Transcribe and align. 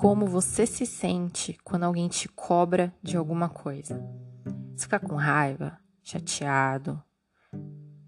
como 0.00 0.24
você 0.24 0.64
se 0.64 0.86
sente 0.86 1.58
quando 1.62 1.84
alguém 1.84 2.08
te 2.08 2.26
cobra 2.26 2.90
de 3.02 3.18
alguma 3.18 3.50
coisa. 3.50 4.02
Você 4.74 4.84
fica 4.84 4.98
com 4.98 5.14
raiva, 5.14 5.76
chateado, 6.02 6.98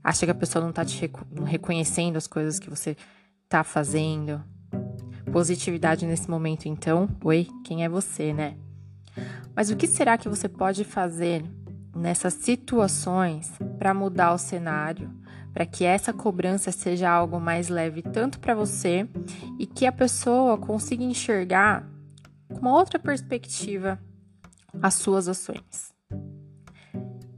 acha 0.02 0.24
que 0.24 0.32
a 0.32 0.34
pessoa 0.34 0.62
não 0.62 0.70
está 0.70 0.86
te 0.86 0.98
reconhecendo 1.44 2.16
as 2.16 2.26
coisas 2.26 2.58
que 2.58 2.70
você 2.70 2.96
está 3.44 3.62
fazendo. 3.62 4.42
Positividade 5.30 6.06
nesse 6.06 6.30
momento, 6.30 6.64
então, 6.64 7.10
oi, 7.22 7.46
quem 7.62 7.84
é 7.84 7.90
você, 7.90 8.32
né? 8.32 8.56
Mas 9.54 9.68
o 9.68 9.76
que 9.76 9.86
será 9.86 10.16
que 10.16 10.30
você 10.30 10.48
pode 10.48 10.84
fazer 10.84 11.44
nessas 11.94 12.32
situações 12.32 13.52
para 13.78 13.92
mudar 13.92 14.32
o 14.32 14.38
cenário, 14.38 15.10
para 15.52 15.66
que 15.66 15.84
essa 15.84 16.10
cobrança 16.10 16.72
seja 16.72 17.10
algo 17.10 17.38
mais 17.38 17.68
leve 17.68 18.00
tanto 18.00 18.40
para 18.40 18.54
você 18.54 19.06
e 19.58 19.66
que 19.66 19.84
a 19.84 19.92
pessoa 19.92 20.56
consiga 20.56 21.04
enxergar 21.04 21.91
uma 22.62 22.74
outra 22.74 22.96
perspectiva 22.96 23.98
as 24.80 24.94
suas 24.94 25.26
ações. 25.26 25.92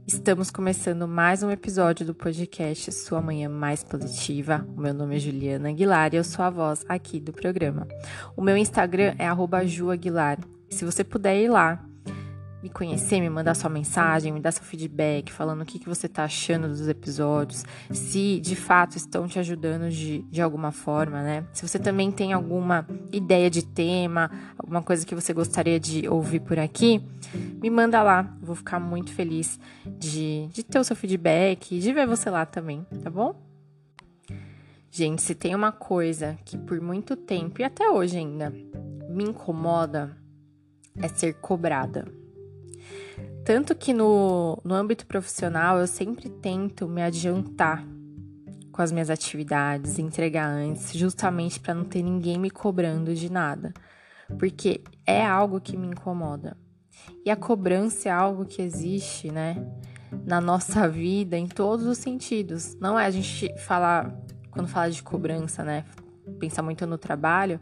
Estamos 0.05 0.51
começando 0.51 1.07
mais 1.07 1.41
um 1.41 1.49
episódio 1.49 2.05
do 2.05 2.13
podcast 2.13 2.91
Sua 2.91 3.23
Manhã 3.23 3.49
Mais 3.49 3.83
Positiva. 3.83 4.63
O 4.77 4.79
meu 4.79 4.93
nome 4.93 5.15
é 5.15 5.19
Juliana 5.19 5.69
Aguilar 5.69 6.13
e 6.13 6.17
eu 6.17 6.23
sou 6.23 6.45
a 6.45 6.51
voz 6.51 6.85
aqui 6.87 7.19
do 7.19 7.33
programa. 7.33 7.87
O 8.37 8.41
meu 8.43 8.55
Instagram 8.55 9.15
é 9.17 9.25
@juaguilar. 9.65 10.37
Se 10.69 10.85
você 10.85 11.03
puder 11.03 11.41
ir 11.41 11.49
lá 11.49 11.83
me 12.65 12.69
conhecer, 12.69 13.21
me 13.21 13.29
mandar 13.29 13.53
sua 13.53 13.69
mensagem, 13.69 14.33
me 14.33 14.39
dar 14.39 14.51
seu 14.51 14.63
feedback, 14.63 15.31
falando 15.31 15.61
o 15.61 15.65
que, 15.65 15.77
que 15.77 15.87
você 15.87 16.09
tá 16.09 16.23
achando 16.23 16.67
dos 16.67 16.87
episódios, 16.87 17.63
se 17.91 18.39
de 18.39 18.55
fato 18.55 18.97
estão 18.97 19.27
te 19.27 19.37
ajudando 19.37 19.87
de, 19.91 20.23
de 20.23 20.41
alguma 20.41 20.71
forma, 20.71 21.21
né? 21.21 21.45
Se 21.53 21.67
você 21.67 21.77
também 21.77 22.11
tem 22.11 22.33
alguma 22.33 22.87
ideia 23.11 23.51
de 23.51 23.63
tema, 23.63 24.31
alguma 24.57 24.81
coisa 24.81 25.05
que 25.05 25.13
você 25.13 25.31
gostaria 25.31 25.79
de 25.79 26.09
ouvir 26.09 26.39
por 26.39 26.57
aqui, 26.57 27.05
me 27.61 27.69
manda 27.69 28.01
lá. 28.01 28.35
Eu 28.41 28.47
vou 28.47 28.55
ficar 28.55 28.79
muito 28.79 29.13
feliz 29.13 29.59
de, 29.85 30.47
de 30.47 30.63
ter 30.63 30.79
o 30.79 30.83
seu 30.83 30.95
feedback 30.95 31.75
e 31.75 31.79
de 31.79 31.93
ver 31.93 32.07
você 32.07 32.31
lá 32.31 32.47
também, 32.47 32.83
tá 33.03 33.11
bom? 33.11 33.39
Gente, 34.89 35.21
se 35.21 35.35
tem 35.35 35.53
uma 35.53 35.71
coisa 35.71 36.35
que 36.43 36.57
por 36.57 36.81
muito 36.81 37.15
tempo 37.15 37.61
e 37.61 37.63
até 37.63 37.87
hoje 37.87 38.17
ainda 38.17 38.49
me 39.07 39.23
incomoda 39.23 40.17
é 40.99 41.07
ser 41.07 41.35
cobrada. 41.35 42.24
Tanto 43.45 43.75
que 43.75 43.93
no, 43.93 44.59
no 44.63 44.73
âmbito 44.73 45.05
profissional 45.05 45.77
eu 45.77 45.85
sempre 45.85 46.29
tento 46.29 46.87
me 46.87 47.03
adiantar 47.03 47.85
com 48.71 48.81
as 48.81 48.91
minhas 48.91 49.11
atividades, 49.11 49.99
entregar 49.99 50.47
antes, 50.47 50.91
justamente 50.93 51.59
para 51.59 51.75
não 51.75 51.85
ter 51.85 52.01
ninguém 52.01 52.39
me 52.39 52.49
cobrando 52.49 53.13
de 53.13 53.31
nada, 53.31 53.71
porque 54.39 54.81
é 55.05 55.23
algo 55.23 55.61
que 55.61 55.77
me 55.77 55.85
incomoda. 55.85 56.57
E 57.23 57.29
a 57.29 57.35
cobrança 57.35 58.09
é 58.09 58.11
algo 58.11 58.45
que 58.45 58.63
existe, 58.63 59.31
né, 59.31 59.63
na 60.25 60.41
nossa 60.41 60.89
vida 60.89 61.37
em 61.37 61.47
todos 61.47 61.85
os 61.85 61.99
sentidos. 61.99 62.75
Não 62.81 62.99
é 62.99 63.05
a 63.05 63.11
gente 63.11 63.55
falar 63.59 64.11
quando 64.49 64.67
fala 64.67 64.89
de 64.89 65.03
cobrança, 65.03 65.63
né, 65.63 65.85
pensar 66.39 66.63
muito 66.63 66.87
no 66.87 66.97
trabalho, 66.97 67.59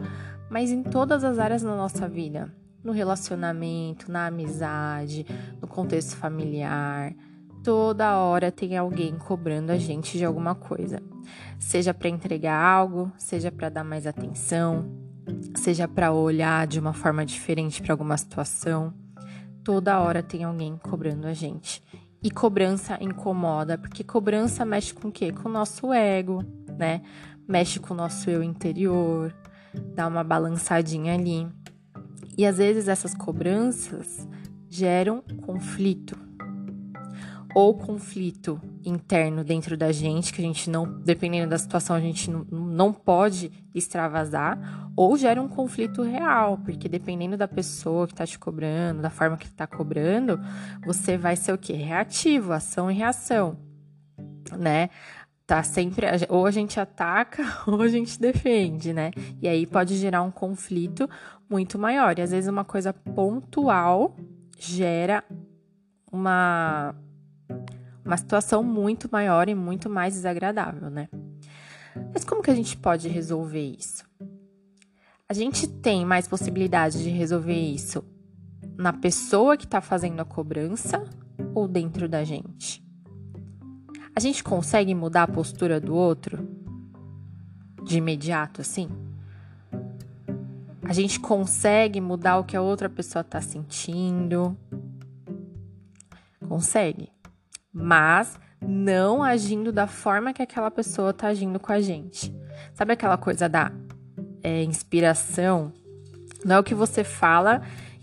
mas 0.50 0.72
em 0.72 0.82
todas 0.82 1.26
as 1.26 1.40
áreas 1.40 1.62
da 1.62 1.76
nossa 1.76 2.08
vida 2.08 2.50
no 2.84 2.92
relacionamento, 2.92 4.12
na 4.12 4.28
amizade, 4.28 5.26
no 5.62 5.68
contexto 5.68 6.16
familiar. 6.16 7.14
Toda 7.64 8.18
hora 8.18 8.52
tem 8.52 8.76
alguém 8.78 9.18
cobrando 9.18 9.72
a 9.72 9.78
gente 9.78 10.18
de 10.18 10.26
alguma 10.26 10.54
coisa. 10.54 11.02
Seja 11.58 11.94
para 11.94 12.10
entregar 12.10 12.62
algo, 12.62 13.12
seja 13.18 13.50
para 13.52 13.70
dar 13.70 13.86
mais 13.86 14.06
atenção, 14.06 14.92
seja 15.56 15.88
para 15.88 16.12
olhar 16.12 16.68
de 16.68 16.80
uma 16.80 16.92
forma 16.92 17.26
diferente 17.26 17.82
para 17.82 17.94
alguma 17.94 18.18
situação. 18.18 18.94
Toda 19.64 20.00
hora 20.02 20.22
tem 20.22 20.44
alguém 20.44 20.76
cobrando 20.76 21.26
a 21.26 21.34
gente. 21.34 21.82
E 22.22 22.30
cobrança 22.30 22.98
incomoda, 23.02 23.78
porque 23.78 24.04
cobrança 24.04 24.66
mexe 24.66 24.94
com 24.94 25.08
o 25.08 25.12
quê? 25.12 25.32
Com 25.32 25.48
o 25.48 25.52
nosso 25.52 25.92
ego, 25.94 26.44
né? 26.78 27.02
Mexe 27.48 27.80
com 27.80 27.94
o 27.94 27.98
nosso 27.98 28.30
eu 28.30 28.42
interior, 28.42 29.34
dá 29.94 30.08
uma 30.08 30.24
balançadinha 30.24 31.14
ali. 31.14 31.48
E 32.38 32.46
às 32.46 32.58
vezes 32.58 32.88
essas 32.88 33.14
cobranças 33.14 34.28
geram 34.70 35.22
conflito. 35.46 36.18
Ou 37.56 37.76
conflito 37.78 38.60
interno 38.84 39.44
dentro 39.44 39.78
da 39.78 39.92
gente, 39.92 40.34
que 40.34 40.42
a 40.42 40.46
gente 40.46 40.70
não, 40.70 40.86
dependendo 41.02 41.52
da 41.52 41.58
situação, 41.58 41.96
a 41.96 42.00
gente 42.00 42.30
não, 42.30 42.44
não 42.50 42.92
pode 42.92 43.52
extravasar, 43.76 44.90
ou 44.96 45.16
gera 45.16 45.40
um 45.40 45.48
conflito 45.48 46.02
real, 46.02 46.58
porque 46.58 46.90
dependendo 46.90 47.38
da 47.38 47.48
pessoa 47.48 48.08
que 48.08 48.14
está 48.14 48.26
te 48.26 48.40
cobrando, 48.40 49.04
da 49.04 49.12
forma 49.12 49.38
que 49.38 49.46
está 49.46 49.68
cobrando, 49.68 50.40
você 50.84 51.16
vai 51.16 51.36
ser 51.36 51.54
o 51.54 51.58
quê? 51.58 51.74
Reativo, 51.74 52.54
ação 52.54 52.90
e 52.90 52.96
reação, 52.96 53.58
né? 54.58 54.90
Tá 55.54 55.62
sempre 55.62 56.08
ou 56.30 56.48
a 56.48 56.52
gente 56.52 56.80
ataca 56.80 57.44
ou 57.68 57.80
a 57.80 57.88
gente 57.88 58.20
defende, 58.20 58.92
né? 58.92 59.12
E 59.40 59.48
aí 59.48 59.68
pode 59.68 59.96
gerar 59.98 60.24
um 60.24 60.32
conflito 60.32 61.08
muito 61.48 61.78
maior. 61.78 62.18
E 62.18 62.24
às 62.24 62.32
vezes 62.32 62.50
uma 62.50 62.66
coisa 62.66 62.92
pontual 62.92 64.16
gera 64.58 65.24
uma 66.12 66.96
uma 68.04 68.18
situação 68.18 68.64
muito 68.64 69.08
maior 69.12 69.48
e 69.48 69.54
muito 69.54 69.92
mais 69.92 70.16
desagradável, 70.16 70.90
né? 70.90 71.08
Mas 72.12 72.26
como 72.26 72.42
que 72.42 72.50
a 72.50 72.56
gente 72.56 72.76
pode 72.76 73.08
resolver 73.08 73.64
isso? 73.78 74.04
A 75.30 75.34
gente 75.34 75.68
tem 75.68 76.04
mais 76.04 76.28
possibilidade 76.28 77.04
de 77.04 77.10
resolver 77.10 77.54
isso 77.54 78.04
na 78.76 78.92
pessoa 78.92 79.56
que 79.56 79.66
está 79.66 79.82
fazendo 79.82 80.20
a 80.20 80.26
cobrança 80.26 81.04
ou 81.54 81.68
dentro 81.68 82.10
da 82.10 82.24
gente? 82.24 82.83
A 84.16 84.20
gente 84.20 84.44
consegue 84.44 84.94
mudar 84.94 85.24
a 85.24 85.28
postura 85.28 85.80
do 85.80 85.96
outro 85.96 86.48
de 87.84 87.98
imediato 87.98 88.62
assim? 88.62 88.88
A 90.84 90.94
gente 90.94 91.20
consegue 91.20 92.00
mudar 92.00 92.38
o 92.38 92.44
que 92.44 92.56
a 92.56 92.62
outra 92.62 92.90
pessoa 92.90 93.22
está 93.22 93.42
sentindo? 93.42 94.56
Consegue. 96.48 97.10
Mas 97.72 98.40
não 98.62 99.24
agindo 99.24 99.72
da 99.72 99.88
forma 99.88 100.34
que 100.34 100.42
aquela 100.42 100.70
pessoa 100.70 101.10
está 101.10 101.28
agindo 101.28 101.60
com 101.60 101.72
a 101.72 101.82
gente. 101.82 102.36
Sabe 102.74 102.94
aquela 102.94 103.18
coisa 103.18 103.50
da 103.50 103.72
é, 104.44 104.64
inspiração? 104.64 105.74
Não 106.46 106.58
é 106.58 106.60
o 106.60 106.64
que 106.64 106.76
você 106.76 107.04
fala 107.04 107.62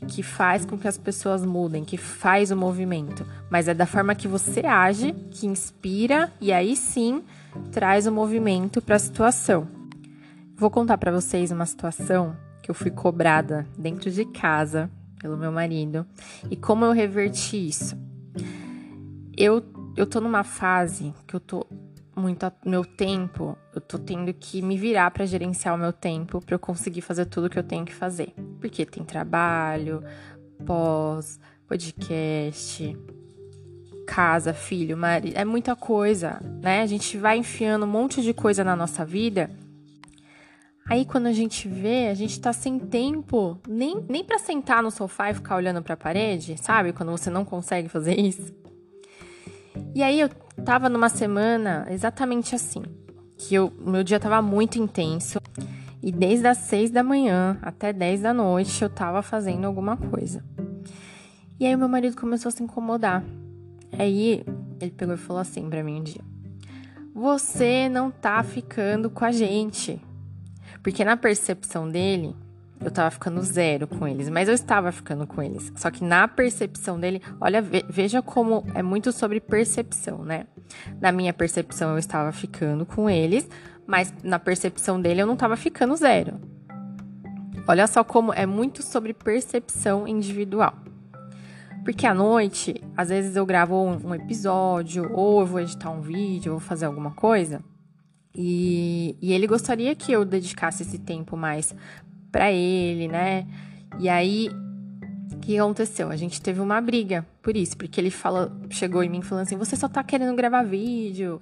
que 0.08 0.22
faz 0.22 0.64
com 0.64 0.78
que 0.78 0.88
as 0.88 0.98
pessoas 0.98 1.44
mudem, 1.44 1.84
que 1.84 1.96
faz 1.96 2.50
o 2.50 2.56
movimento, 2.56 3.26
mas 3.50 3.68
é 3.68 3.74
da 3.74 3.86
forma 3.86 4.14
que 4.14 4.26
você 4.26 4.64
age 4.66 5.12
que 5.30 5.46
inspira 5.46 6.32
e 6.40 6.52
aí 6.52 6.74
sim 6.76 7.22
traz 7.70 8.06
o 8.06 8.12
movimento 8.12 8.80
para 8.80 8.96
a 8.96 8.98
situação. 8.98 9.68
Vou 10.56 10.70
contar 10.70 10.98
para 10.98 11.12
vocês 11.12 11.50
uma 11.50 11.66
situação 11.66 12.36
que 12.62 12.70
eu 12.70 12.74
fui 12.74 12.90
cobrada 12.90 13.66
dentro 13.78 14.10
de 14.10 14.24
casa 14.24 14.90
pelo 15.20 15.36
meu 15.36 15.52
marido 15.52 16.06
e 16.50 16.56
como 16.56 16.84
eu 16.84 16.92
reverti 16.92 17.68
isso. 17.68 17.96
Eu 19.36 19.62
eu 19.96 20.06
tô 20.06 20.20
numa 20.20 20.44
fase 20.44 21.12
que 21.26 21.34
eu 21.34 21.40
tô 21.40 21.66
muito 22.14 22.50
meu 22.64 22.84
tempo, 22.84 23.56
eu 23.74 23.80
tô 23.80 23.98
tendo 23.98 24.32
que 24.34 24.60
me 24.62 24.76
virar 24.76 25.10
para 25.10 25.26
gerenciar 25.26 25.74
o 25.74 25.78
meu 25.78 25.92
tempo 25.92 26.40
para 26.40 26.54
eu 26.54 26.58
conseguir 26.58 27.00
fazer 27.00 27.26
tudo 27.26 27.48
que 27.48 27.58
eu 27.58 27.62
tenho 27.62 27.84
que 27.84 27.94
fazer. 27.94 28.34
Porque 28.60 28.84
tem 28.84 29.04
trabalho, 29.04 30.02
pós, 30.66 31.38
podcast, 31.66 32.96
casa, 34.06 34.52
filho, 34.52 34.96
marido, 34.96 35.36
é 35.36 35.44
muita 35.44 35.76
coisa, 35.76 36.40
né? 36.60 36.82
A 36.82 36.86
gente 36.86 37.16
vai 37.16 37.38
enfiando 37.38 37.84
um 37.84 37.88
monte 37.88 38.20
de 38.22 38.34
coisa 38.34 38.64
na 38.64 38.74
nossa 38.74 39.04
vida. 39.04 39.50
Aí 40.88 41.04
quando 41.04 41.26
a 41.26 41.32
gente 41.32 41.68
vê, 41.68 42.08
a 42.08 42.14
gente 42.14 42.40
tá 42.40 42.52
sem 42.52 42.76
tempo 42.76 43.56
nem, 43.68 44.04
nem 44.08 44.24
para 44.24 44.38
sentar 44.38 44.82
no 44.82 44.90
sofá 44.90 45.30
e 45.30 45.34
ficar 45.34 45.54
olhando 45.54 45.80
para 45.80 45.94
a 45.94 45.96
parede, 45.96 46.56
sabe? 46.60 46.92
Quando 46.92 47.12
você 47.12 47.30
não 47.30 47.44
consegue 47.44 47.88
fazer 47.88 48.18
isso. 48.18 48.52
E 49.94 50.02
aí 50.02 50.20
eu 50.20 50.28
tava 50.64 50.88
numa 50.88 51.08
semana 51.08 51.86
exatamente 51.90 52.54
assim, 52.54 52.82
que 53.36 53.56
meu 53.80 54.04
dia 54.04 54.20
tava 54.20 54.40
muito 54.40 54.78
intenso 54.78 55.40
e 56.02 56.12
desde 56.12 56.46
as 56.46 56.58
seis 56.58 56.90
da 56.90 57.02
manhã 57.02 57.58
até 57.60 57.92
dez 57.92 58.20
da 58.20 58.32
noite 58.32 58.82
eu 58.82 58.88
tava 58.88 59.20
fazendo 59.22 59.64
alguma 59.66 59.96
coisa. 59.96 60.44
E 61.58 61.66
aí 61.66 61.76
meu 61.76 61.88
marido 61.88 62.16
começou 62.16 62.48
a 62.48 62.52
se 62.52 62.62
incomodar. 62.62 63.24
Aí 63.98 64.44
ele 64.80 64.90
pegou 64.92 65.14
e 65.14 65.18
falou 65.18 65.40
assim 65.42 65.68
para 65.68 65.82
mim 65.82 66.00
um 66.00 66.02
dia: 66.02 66.22
"Você 67.14 67.88
não 67.88 68.10
tá 68.10 68.42
ficando 68.42 69.10
com 69.10 69.24
a 69.24 69.32
gente". 69.32 70.00
Porque 70.82 71.04
na 71.04 71.16
percepção 71.16 71.88
dele, 71.88 72.34
eu 72.82 72.90
tava 72.90 73.10
ficando 73.10 73.42
zero 73.42 73.86
com 73.86 74.08
eles, 74.08 74.28
mas 74.30 74.48
eu 74.48 74.54
estava 74.54 74.90
ficando 74.90 75.26
com 75.26 75.42
eles. 75.42 75.72
Só 75.76 75.90
que 75.90 76.02
na 76.02 76.26
percepção 76.26 76.98
dele, 76.98 77.20
olha, 77.40 77.60
veja 77.62 78.22
como 78.22 78.64
é 78.74 78.82
muito 78.82 79.12
sobre 79.12 79.38
percepção, 79.38 80.24
né? 80.24 80.46
Na 81.00 81.12
minha 81.12 81.32
percepção, 81.32 81.90
eu 81.92 81.98
estava 81.98 82.32
ficando 82.32 82.86
com 82.86 83.08
eles, 83.08 83.48
mas 83.86 84.14
na 84.22 84.38
percepção 84.38 85.00
dele, 85.00 85.20
eu 85.20 85.26
não 85.26 85.34
estava 85.34 85.56
ficando 85.56 85.94
zero. 85.94 86.40
Olha 87.68 87.86
só 87.86 88.02
como 88.02 88.32
é 88.32 88.46
muito 88.46 88.82
sobre 88.82 89.12
percepção 89.12 90.08
individual. 90.08 90.74
Porque 91.84 92.06
à 92.06 92.14
noite, 92.14 92.82
às 92.96 93.08
vezes 93.08 93.36
eu 93.36 93.44
gravo 93.44 93.76
um, 93.76 94.14
episódio, 94.14 95.10
ou 95.12 95.40
eu 95.40 95.46
vou 95.46 95.60
editar 95.60 95.90
um 95.90 96.00
vídeo, 96.00 96.52
ou 96.52 96.58
vou 96.58 96.66
fazer 96.66 96.86
alguma 96.86 97.10
coisa. 97.12 97.62
E, 98.34 99.16
e 99.20 99.32
ele 99.32 99.46
gostaria 99.46 99.94
que 99.94 100.12
eu 100.12 100.24
dedicasse 100.24 100.82
esse 100.82 100.98
tempo 100.98 101.36
mais 101.36 101.74
para 102.30 102.52
ele, 102.52 103.08
né? 103.08 103.46
E 103.98 104.08
aí, 104.08 104.48
o 105.32 105.38
que 105.38 105.58
aconteceu? 105.58 106.10
A 106.10 106.16
gente 106.16 106.40
teve 106.40 106.60
uma 106.60 106.80
briga 106.80 107.26
por 107.42 107.56
isso, 107.56 107.76
porque 107.76 108.00
ele 108.00 108.10
fala, 108.10 108.52
chegou 108.68 109.02
em 109.02 109.08
mim 109.08 109.22
falando 109.22 109.44
assim: 109.44 109.56
você 109.56 109.76
só 109.76 109.88
tá 109.88 110.02
querendo 110.02 110.34
gravar 110.34 110.62
vídeo, 110.62 111.40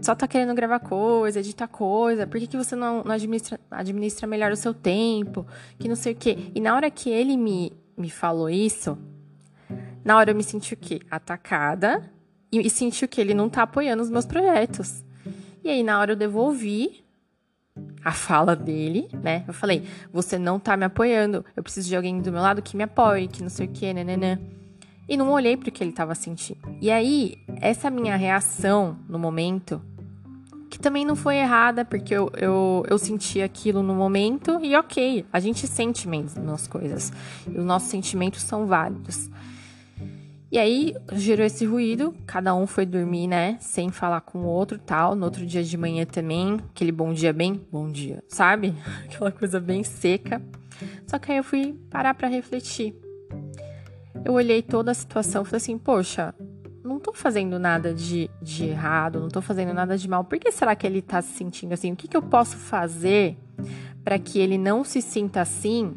só 0.00 0.14
tá 0.14 0.26
querendo 0.26 0.54
gravar 0.54 0.80
coisa, 0.80 1.40
editar 1.40 1.68
coisa, 1.68 2.26
por 2.26 2.40
que, 2.40 2.46
que 2.46 2.56
você 2.56 2.74
não, 2.74 3.02
não 3.04 3.12
administra, 3.12 3.60
administra 3.70 4.26
melhor 4.26 4.52
o 4.52 4.56
seu 4.56 4.72
tempo? 4.72 5.46
Que 5.78 5.88
não 5.88 5.96
sei 5.96 6.12
o 6.12 6.16
quê. 6.16 6.38
E 6.54 6.60
na 6.60 6.74
hora 6.74 6.90
que 6.90 7.10
ele 7.10 7.36
me, 7.36 7.72
me 7.96 8.10
falou 8.10 8.48
isso, 8.48 8.96
na 10.04 10.16
hora 10.16 10.30
eu 10.30 10.34
me 10.34 10.42
senti 10.42 10.74
o 10.74 10.76
quê? 10.76 11.00
Atacada 11.10 12.10
e, 12.50 12.66
e 12.66 12.70
senti 12.70 13.04
o 13.04 13.08
que 13.08 13.20
ele 13.20 13.34
não 13.34 13.48
tá 13.48 13.62
apoiando 13.62 14.02
os 14.02 14.10
meus 14.10 14.26
projetos. 14.26 15.04
E 15.62 15.68
aí, 15.68 15.82
na 15.82 16.00
hora 16.00 16.12
eu 16.12 16.16
devolvi 16.16 16.99
a 18.04 18.12
fala 18.12 18.56
dele, 18.56 19.08
né? 19.22 19.44
Eu 19.46 19.54
falei, 19.54 19.84
você 20.12 20.38
não 20.38 20.58
tá 20.58 20.76
me 20.76 20.84
apoiando, 20.84 21.44
eu 21.56 21.62
preciso 21.62 21.88
de 21.88 21.96
alguém 21.96 22.20
do 22.20 22.32
meu 22.32 22.40
lado 22.40 22.62
que 22.62 22.76
me 22.76 22.84
apoie, 22.84 23.28
que 23.28 23.42
não 23.42 23.50
sei 23.50 23.66
o 23.66 23.70
quê, 23.70 23.92
né. 23.92 24.38
E 25.08 25.16
não 25.16 25.30
olhei 25.32 25.56
para 25.56 25.68
o 25.68 25.72
que 25.72 25.82
ele 25.82 25.90
estava 25.90 26.14
sentindo. 26.14 26.60
E 26.80 26.90
aí, 26.90 27.36
essa 27.60 27.90
minha 27.90 28.16
reação 28.16 28.96
no 29.08 29.18
momento, 29.18 29.82
que 30.70 30.78
também 30.78 31.04
não 31.04 31.16
foi 31.16 31.36
errada, 31.36 31.84
porque 31.84 32.14
eu, 32.14 32.30
eu, 32.36 32.84
eu 32.88 32.96
senti 32.96 33.42
aquilo 33.42 33.82
no 33.82 33.94
momento, 33.94 34.60
e 34.62 34.76
ok, 34.76 35.26
a 35.32 35.40
gente 35.40 35.66
sente 35.66 36.06
mesmo 36.06 36.44
nas 36.44 36.68
coisas. 36.68 37.12
E 37.48 37.58
os 37.58 37.64
nossos 37.64 37.90
sentimentos 37.90 38.42
são 38.42 38.66
válidos. 38.66 39.28
E 40.52 40.58
aí 40.58 40.94
gerou 41.12 41.46
esse 41.46 41.64
ruído, 41.64 42.12
cada 42.26 42.52
um 42.56 42.66
foi 42.66 42.84
dormir, 42.84 43.28
né, 43.28 43.56
sem 43.60 43.90
falar 43.90 44.20
com 44.22 44.40
o 44.40 44.46
outro, 44.46 44.78
tal. 44.78 45.14
No 45.14 45.24
outro 45.24 45.46
dia 45.46 45.62
de 45.62 45.76
manhã 45.76 46.04
também, 46.04 46.58
aquele 46.70 46.90
bom 46.90 47.12
dia 47.12 47.32
bem, 47.32 47.64
bom 47.70 47.88
dia, 47.88 48.22
sabe? 48.26 48.74
Aquela 49.06 49.30
coisa 49.30 49.60
bem 49.60 49.84
seca. 49.84 50.42
Só 51.06 51.20
que 51.20 51.30
aí 51.30 51.38
eu 51.38 51.44
fui 51.44 51.78
parar 51.88 52.14
para 52.14 52.26
refletir. 52.26 52.96
Eu 54.24 54.32
olhei 54.32 54.60
toda 54.60 54.90
a 54.90 54.94
situação, 54.94 55.44
falei 55.44 55.58
assim, 55.58 55.78
poxa, 55.78 56.34
não 56.82 56.98
tô 56.98 57.12
fazendo 57.12 57.56
nada 57.56 57.94
de, 57.94 58.28
de 58.42 58.64
errado, 58.64 59.20
não 59.20 59.28
tô 59.28 59.40
fazendo 59.40 59.72
nada 59.72 59.96
de 59.96 60.08
mal. 60.08 60.24
Por 60.24 60.38
que 60.38 60.50
será 60.50 60.74
que 60.74 60.84
ele 60.84 61.00
tá 61.00 61.22
se 61.22 61.32
sentindo 61.32 61.74
assim? 61.74 61.92
O 61.92 61.96
que, 61.96 62.08
que 62.08 62.16
eu 62.16 62.22
posso 62.22 62.56
fazer 62.56 63.36
para 64.02 64.18
que 64.18 64.40
ele 64.40 64.58
não 64.58 64.82
se 64.82 65.00
sinta 65.00 65.42
assim? 65.42 65.94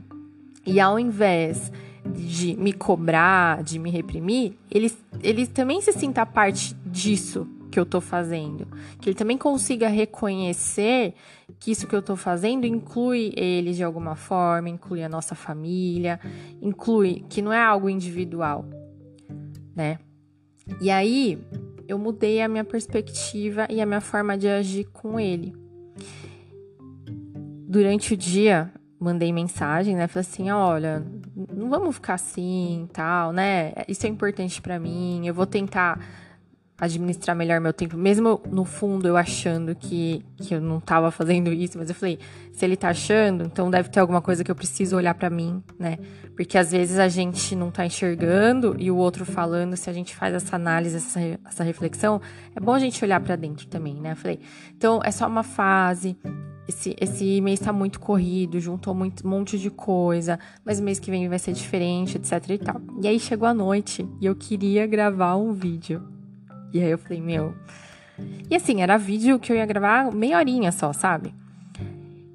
E 0.63 0.79
ao 0.79 0.99
invés 0.99 1.71
de 2.05 2.55
me 2.55 2.73
cobrar, 2.73 3.63
de 3.63 3.79
me 3.79 3.89
reprimir, 3.89 4.57
ele, 4.69 4.91
ele 5.21 5.47
também 5.47 5.81
se 5.81 5.93
sinta 5.93 6.25
parte 6.25 6.75
disso 6.85 7.47
que 7.71 7.79
eu 7.79 7.85
tô 7.85 7.99
fazendo. 7.99 8.67
Que 8.99 9.09
ele 9.09 9.15
também 9.15 9.37
consiga 9.37 9.87
reconhecer 9.87 11.15
que 11.59 11.71
isso 11.71 11.87
que 11.87 11.95
eu 11.95 12.01
tô 12.01 12.15
fazendo 12.15 12.65
inclui 12.65 13.33
ele 13.35 13.73
de 13.73 13.83
alguma 13.83 14.15
forma, 14.15 14.69
inclui 14.69 15.03
a 15.03 15.09
nossa 15.09 15.33
família, 15.33 16.19
inclui 16.61 17.25
que 17.29 17.41
não 17.41 17.51
é 17.51 17.61
algo 17.61 17.89
individual, 17.89 18.65
né? 19.75 19.97
E 20.79 20.91
aí 20.91 21.39
eu 21.87 21.97
mudei 21.97 22.41
a 22.41 22.47
minha 22.47 22.63
perspectiva 22.63 23.67
e 23.69 23.81
a 23.81 23.85
minha 23.85 24.01
forma 24.01 24.37
de 24.37 24.47
agir 24.47 24.85
com 24.85 25.19
ele. 25.19 25.53
Durante 27.67 28.13
o 28.13 28.17
dia, 28.17 28.71
mandei 28.99 29.33
mensagem, 29.33 29.95
né? 29.95 30.07
Falei 30.07 30.27
assim: 30.29 30.51
olha, 30.51 31.03
não 31.53 31.69
vamos 31.69 31.95
ficar 31.95 32.15
assim, 32.15 32.87
tal, 32.91 33.31
né? 33.31 33.73
Isso 33.87 34.05
é 34.05 34.09
importante 34.09 34.61
para 34.61 34.79
mim. 34.79 35.25
Eu 35.25 35.33
vou 35.33 35.45
tentar 35.45 35.99
administrar 36.77 37.35
melhor 37.35 37.61
meu 37.61 37.71
tempo, 37.71 37.95
mesmo 37.95 38.41
no 38.49 38.65
fundo 38.65 39.07
eu 39.07 39.15
achando 39.15 39.75
que, 39.75 40.25
que 40.37 40.55
eu 40.55 40.59
não 40.59 40.79
tava 40.79 41.11
fazendo 41.11 41.53
isso, 41.53 41.77
mas 41.77 41.87
eu 41.87 41.95
falei, 41.95 42.19
se 42.51 42.65
ele 42.65 42.75
tá 42.75 42.89
achando, 42.89 43.45
então 43.45 43.69
deve 43.69 43.89
ter 43.89 43.99
alguma 43.99 44.21
coisa 44.21 44.43
que 44.43 44.51
eu 44.51 44.55
preciso 44.55 44.97
olhar 44.97 45.13
para 45.13 45.29
mim, 45.29 45.63
né? 45.79 45.97
Porque 46.35 46.57
às 46.57 46.71
vezes 46.71 46.97
a 46.97 47.07
gente 47.07 47.55
não 47.55 47.69
tá 47.69 47.85
enxergando 47.85 48.75
e 48.79 48.89
o 48.89 48.97
outro 48.97 49.23
falando, 49.23 49.77
se 49.77 49.89
a 49.89 49.93
gente 49.93 50.15
faz 50.15 50.33
essa 50.33 50.55
análise, 50.55 50.97
essa, 50.97 51.19
essa 51.45 51.63
reflexão, 51.63 52.19
é 52.55 52.59
bom 52.59 52.73
a 52.73 52.79
gente 52.79 53.03
olhar 53.05 53.19
para 53.21 53.35
dentro 53.35 53.67
também, 53.67 53.95
né? 53.95 54.11
Eu 54.11 54.17
falei, 54.17 54.39
então 54.75 54.99
é 55.03 55.11
só 55.11 55.27
uma 55.27 55.43
fase, 55.43 56.17
esse, 56.67 56.95
esse 56.99 57.41
mês 57.41 57.59
tá 57.59 57.73
muito 57.73 57.99
corrido, 57.99 58.59
juntou 58.59 58.93
muito, 58.93 59.25
um 59.25 59.29
monte 59.29 59.59
de 59.59 59.69
coisa, 59.69 60.39
mas 60.63 60.79
mês 60.79 60.99
que 60.99 61.11
vem 61.11 61.27
vai 61.27 61.39
ser 61.39 61.53
diferente, 61.53 62.17
etc 62.17 62.49
e 62.49 62.57
tal. 62.57 62.81
E 63.01 63.07
aí 63.07 63.19
chegou 63.19 63.47
a 63.47 63.53
noite 63.53 64.07
e 64.21 64.25
eu 64.25 64.35
queria 64.35 64.87
gravar 64.87 65.35
um 65.35 65.51
vídeo. 65.51 66.01
E 66.73 66.81
aí 66.81 66.89
eu 66.89 66.97
falei, 66.97 67.21
meu. 67.21 67.53
E 68.49 68.55
assim, 68.55 68.81
era 68.81 68.97
vídeo 68.97 69.39
que 69.39 69.51
eu 69.51 69.57
ia 69.57 69.65
gravar 69.65 70.11
meia 70.11 70.37
horinha 70.37 70.71
só, 70.71 70.93
sabe? 70.93 71.33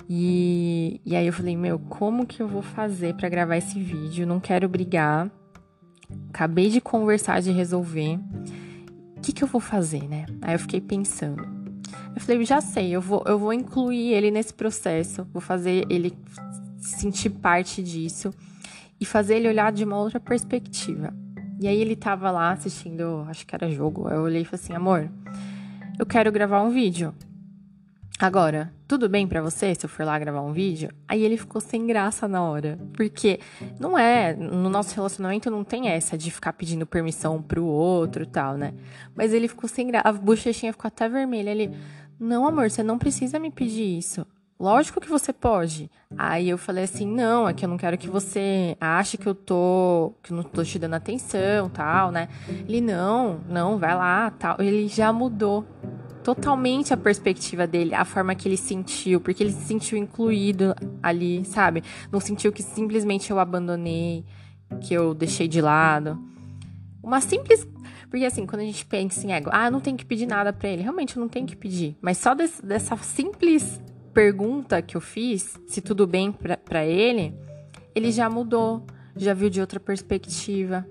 E, 0.09 1.01
e 1.05 1.17
aí 1.17 1.27
eu 1.27 1.33
falei, 1.33 1.57
meu, 1.57 1.79
como 1.79 2.27
que 2.27 2.43
eu 2.43 2.49
vou 2.49 2.63
fazer 2.63 3.15
para 3.15 3.29
gravar 3.29 3.57
esse 3.57 3.79
vídeo? 3.79 4.27
Não 4.27 4.41
quero 4.41 4.69
brigar. 4.69 5.31
Acabei 6.31 6.71
de 6.71 6.81
conversar, 6.81 7.41
de 7.41 7.51
resolver. 7.51 8.19
O 9.17 9.21
que, 9.21 9.33
que 9.33 9.43
eu 9.43 9.49
vou 9.49 9.61
fazer, 9.61 10.09
né? 10.09 10.27
Aí 10.41 10.55
eu 10.55 10.59
fiquei 10.59 10.81
pensando. 10.81 11.58
Eu 12.19 12.21
falei, 12.21 12.45
já 12.45 12.61
sei, 12.61 12.91
eu 12.91 13.01
vou, 13.01 13.23
eu 13.29 13.39
vou 13.39 13.53
incluir 13.53 14.13
ele 14.13 14.33
nesse 14.33 14.53
processo, 14.53 15.25
vou 15.33 15.41
fazer 15.41 15.87
ele 15.89 16.13
sentir 16.77 17.31
parte 17.31 17.81
disso 17.81 18.35
e 19.01 19.05
fazer 19.05 19.37
ele 19.37 19.47
olhar 19.47 19.71
de 19.71 19.85
uma 19.85 19.97
outra 19.97 20.19
perspectiva. 20.19 21.15
E 21.61 21.69
aí 21.69 21.81
ele 21.81 21.95
tava 21.95 22.29
lá 22.33 22.51
assistindo, 22.51 23.25
acho 23.29 23.47
que 23.47 23.55
era 23.55 23.71
jogo. 23.71 24.09
Eu 24.09 24.23
olhei 24.23 24.43
e 24.43 24.45
falei 24.45 24.65
assim, 24.65 24.75
amor, 24.75 25.09
eu 25.97 26.05
quero 26.05 26.33
gravar 26.33 26.61
um 26.61 26.71
vídeo. 26.71 27.15
Agora, 28.19 28.73
tudo 28.89 29.09
bem 29.09 29.29
para 29.29 29.41
você 29.41 29.73
se 29.73 29.87
eu 29.87 29.89
for 29.89 30.05
lá 30.05 30.19
gravar 30.19 30.41
um 30.41 30.53
vídeo? 30.53 30.91
Aí 31.07 31.23
ele 31.23 31.37
ficou 31.37 31.61
sem 31.61 31.87
graça 31.87 32.27
na 32.27 32.43
hora. 32.43 32.77
Porque 32.95 33.39
não 33.79 33.97
é, 33.97 34.35
no 34.35 34.69
nosso 34.69 34.93
relacionamento 34.93 35.49
não 35.53 35.63
tem 35.63 35.89
essa 35.89 36.19
de 36.19 36.33
ficar 36.33 36.53
pedindo 36.53 36.85
permissão 36.85 37.41
pro 37.41 37.65
outro 37.65 38.27
tal, 38.27 38.57
né? 38.57 38.75
Mas 39.15 39.33
ele 39.33 39.47
ficou 39.47 39.69
sem 39.69 39.87
graça, 39.87 40.09
a 40.09 40.13
bochechinha 40.13 40.73
ficou 40.73 40.89
até 40.89 41.09
vermelha. 41.09 41.51
Ele, 41.51 41.71
não, 42.19 42.47
amor, 42.47 42.71
você 42.71 42.83
não 42.83 42.99
precisa 42.99 43.39
me 43.39 43.51
pedir 43.51 43.99
isso. 43.99 44.27
Lógico 44.59 45.01
que 45.01 45.09
você 45.09 45.33
pode. 45.33 45.89
Aí 46.17 46.49
eu 46.49 46.59
falei 46.59 46.85
assim: 46.85 47.07
não, 47.07 47.49
é 47.49 47.55
que 47.55 47.65
eu 47.65 47.69
não 47.69 47.77
quero 47.77 47.97
que 47.97 48.09
você 48.09 48.77
ache 48.81 49.17
que 49.17 49.27
eu 49.27 49.35
tô. 49.35 50.13
que 50.21 50.33
eu 50.33 50.37
não 50.37 50.43
tô 50.43 50.65
te 50.65 50.81
dando 50.81 50.95
atenção, 50.95 51.69
tal, 51.69 52.11
né? 52.11 52.29
Ele, 52.49 52.81
não, 52.81 53.41
não, 53.49 53.79
vai 53.79 53.95
lá, 53.95 54.33
tal. 54.33 54.57
Ele 54.59 54.89
já 54.89 55.13
mudou 55.13 55.65
totalmente 56.25 56.93
a 56.93 56.97
perspectiva 56.97 57.67
dele, 57.69 57.95
a 57.95 58.05
forma 58.05 58.35
que 58.35 58.49
ele 58.49 58.57
sentiu, 58.57 59.21
porque 59.21 59.45
ele 59.45 59.53
se 59.53 59.65
sentiu 59.65 59.97
incluído 59.97 60.75
ali, 61.01 61.45
sabe? 61.45 61.85
Não 62.11 62.19
sentiu 62.19 62.53
que 62.53 62.63
simplesmente 62.63 63.31
eu 63.31 63.39
abandonei, 63.39 64.25
que 64.81 64.93
eu 64.93 65.15
deixei 65.15 65.47
de 65.47 65.61
lado. 65.61 66.19
Uma 67.01 67.21
simples 67.21 67.67
porque 68.11 68.25
assim, 68.25 68.47
quando 68.47 68.63
a 68.63 68.65
gente 68.65 68.85
pensa 68.87 69.27
em 69.27 69.33
ego, 69.33 69.51
ah, 69.53 69.71
não 69.71 69.81
tem 69.81 69.97
que 69.97 70.05
pedir 70.05 70.27
nada 70.27 70.53
para 70.53 70.69
ele. 70.69 70.83
Realmente 70.83 71.17
eu 71.17 71.21
não 71.21 71.29
tenho 71.29 71.47
que 71.47 71.57
pedir. 71.57 71.97
Mas 72.01 72.19
só 72.19 72.35
desse, 72.35 72.65
dessa 72.65 72.97
simples 72.97 73.81
pergunta 74.13 74.83
que 74.83 74.97
eu 74.97 75.01
fiz, 75.01 75.59
se 75.67 75.81
tudo 75.81 76.07
bem 76.07 76.33
para 76.33 76.85
ele, 76.85 77.35
ele 77.95 78.11
já 78.11 78.29
mudou, 78.29 78.85
já 79.17 79.35
viu 79.35 79.51
de 79.51 79.61
outra 79.61 79.79
perspectiva. 79.79 80.87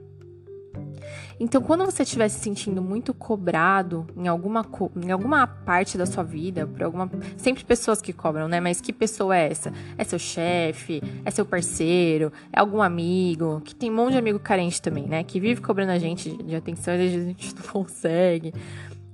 Então, 1.39 1.61
quando 1.61 1.85
você 1.85 2.03
estiver 2.03 2.27
se 2.29 2.39
sentindo 2.39 2.81
muito 2.81 3.13
cobrado 3.13 4.07
em 4.15 4.27
alguma, 4.27 4.65
em 4.95 5.11
alguma 5.11 5.45
parte 5.45 5.97
da 5.97 6.05
sua 6.05 6.23
vida, 6.23 6.65
por 6.65 6.83
alguma. 6.83 7.09
Sempre 7.37 7.63
pessoas 7.63 8.01
que 8.01 8.11
cobram, 8.11 8.47
né? 8.47 8.59
Mas 8.59 8.81
que 8.81 8.91
pessoa 8.91 9.35
é 9.35 9.51
essa? 9.51 9.71
É 9.97 10.03
seu 10.03 10.17
chefe? 10.17 11.01
É 11.23 11.31
seu 11.31 11.45
parceiro? 11.45 12.31
É 12.51 12.59
algum 12.59 12.81
amigo? 12.81 13.61
Que 13.63 13.75
tem 13.75 13.91
um 13.91 13.95
monte 13.95 14.13
de 14.13 14.17
amigo 14.17 14.39
carente 14.39 14.81
também, 14.81 15.05
né? 15.05 15.23
Que 15.23 15.39
vive 15.39 15.61
cobrando 15.61 15.91
a 15.91 15.99
gente 15.99 16.35
de 16.43 16.55
atenção 16.55 16.95
e 16.95 17.07
a 17.07 17.09
gente 17.09 17.55
não 17.55 17.63
consegue. 17.71 18.53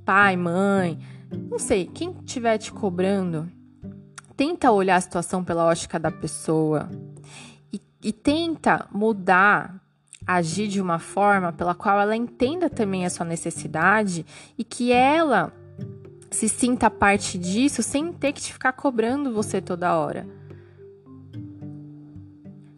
Pai, 0.06 0.38
mãe. 0.38 1.00
Não 1.50 1.60
sei. 1.60 1.86
Quem 1.86 2.16
estiver 2.24 2.58
te 2.58 2.72
cobrando, 2.72 3.50
tenta 4.38 4.72
olhar 4.72 4.96
a 4.96 5.02
situação 5.02 5.44
pela 5.44 5.66
ótica 5.66 6.00
da 6.00 6.12
pessoa. 6.12 6.90
E, 7.72 7.82
e 8.04 8.14
tenta 8.14 8.88
mudar 8.92 9.83
agir 10.26 10.68
de 10.68 10.82
uma 10.82 11.00
forma 11.00 11.52
pela 11.52 11.76
qual 11.76 12.00
ela 12.00 12.16
entenda 12.16 12.70
também 12.70 13.06
a 13.06 13.10
sua 13.10 13.26
necessidade 13.26 14.26
e 14.58 14.64
que 14.64 14.92
ela 14.92 15.52
se 16.32 16.50
sinta 16.50 16.90
parte 16.90 17.38
disso 17.38 17.84
sem 17.84 18.12
ter 18.12 18.34
que 18.34 18.42
te 18.42 18.54
ficar 18.54 18.74
cobrando 18.74 19.34
você 19.34 19.62
toda 19.62 19.96
hora. 19.96 20.26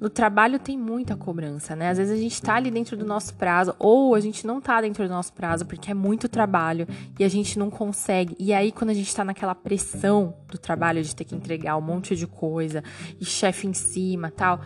no 0.06 0.10
trabalho 0.10 0.60
tem 0.60 0.78
muita 0.78 1.16
cobrança, 1.16 1.76
né? 1.76 1.90
Às 1.90 1.98
vezes 1.98 2.14
a 2.14 2.22
gente 2.22 2.40
tá 2.40 2.54
ali 2.54 2.70
dentro 2.70 2.96
do 2.96 3.04
nosso 3.04 3.34
prazo, 3.34 3.74
ou 3.80 4.14
a 4.14 4.20
gente 4.20 4.46
não 4.46 4.62
tá 4.62 4.80
dentro 4.80 5.08
do 5.08 5.10
nosso 5.10 5.34
prazo, 5.34 5.66
porque 5.66 5.90
é 5.90 5.96
muito 5.96 6.30
trabalho 6.30 6.88
e 7.18 7.24
a 7.24 7.28
gente 7.28 7.58
não 7.58 7.72
consegue. 7.72 8.36
E 8.38 8.54
aí, 8.54 8.72
quando 8.72 8.92
a 8.92 8.94
gente 8.94 9.16
tá 9.16 9.24
naquela 9.24 9.56
pressão 9.56 10.36
do 10.48 10.60
trabalho 10.60 11.02
de 11.02 11.16
ter 11.16 11.24
que 11.24 11.34
entregar 11.34 11.76
um 11.76 11.82
monte 11.82 12.16
de 12.16 12.28
coisa 12.28 12.84
e 13.20 13.26
chefe 13.26 13.66
em 13.66 13.74
cima 13.74 14.30
tal, 14.30 14.62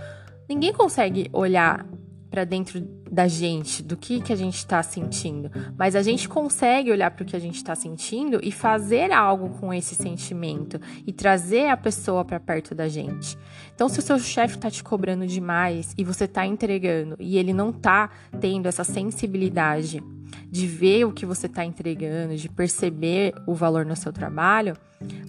ninguém 0.50 0.74
consegue 0.74 1.30
olhar 1.32 1.86
para 2.30 2.44
dentro 2.44 2.80
da 3.12 3.28
gente, 3.28 3.82
do 3.82 3.98
que, 3.98 4.22
que 4.22 4.32
a 4.32 4.36
gente 4.36 4.56
está 4.56 4.82
sentindo. 4.84 5.52
Mas 5.78 5.96
a 5.96 6.02
gente 6.02 6.30
consegue 6.30 6.92
olhar 6.92 7.10
para 7.12 7.24
o 7.24 7.26
que 7.26 7.36
a 7.36 7.40
gente 7.40 7.56
está 7.56 7.76
sentindo 7.76 8.40
e 8.44 8.52
fazer 8.52 9.12
algo 9.12 9.50
com 9.60 9.74
esse 9.74 9.96
sentimento 9.96 10.80
e 11.06 11.12
trazer 11.12 11.70
a 11.70 11.78
pessoa 11.78 12.24
para 12.24 12.40
perto 12.40 12.76
da 12.76 12.88
gente. 12.88 13.38
Então, 13.74 13.90
se 13.90 14.00
o 14.00 14.02
seu 14.02 14.20
chefe 14.20 14.56
está 14.56 14.70
te 14.70 14.84
cobrando 14.84 15.26
demais 15.26 15.94
e 15.98 16.04
você 16.04 16.26
está 16.26 16.46
entregando 16.46 17.16
e 17.20 17.38
ele 17.38 17.54
não 17.54 17.72
está 17.72 18.10
tendo 18.40 18.68
essa 18.68 18.84
sensibilidade 18.84 20.04
de 20.52 20.68
ver 20.68 21.06
o 21.06 21.12
que 21.12 21.26
você 21.26 21.48
está 21.48 21.66
entregando, 21.66 22.36
de 22.36 22.50
perceber 22.50 23.34
o 23.48 23.54
valor 23.54 23.86
no 23.86 23.96
seu 23.96 24.14
trabalho, 24.14 24.76